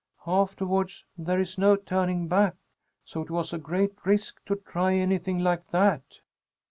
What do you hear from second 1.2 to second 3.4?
is no turning back, so it